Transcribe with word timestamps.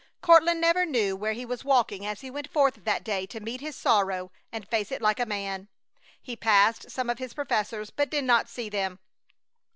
Courtland 0.23 0.59
never 0.59 0.83
knew 0.83 1.15
where 1.15 1.33
he 1.33 1.45
was 1.45 1.63
walking 1.63 2.07
as 2.07 2.21
he 2.21 2.31
went 2.31 2.49
forth 2.49 2.73
that 2.85 3.03
day 3.03 3.27
to 3.27 3.39
meet 3.39 3.61
his 3.61 3.75
sorrow 3.75 4.31
and 4.51 4.67
face 4.67 4.91
it 4.91 4.99
like 4.99 5.19
a 5.19 5.27
man. 5.27 5.67
He 6.19 6.35
passed 6.35 6.89
some 6.89 7.07
of 7.07 7.19
his 7.19 7.35
professors, 7.35 7.91
but 7.91 8.09
did 8.09 8.23
not 8.23 8.49
see 8.49 8.67
them. 8.67 8.97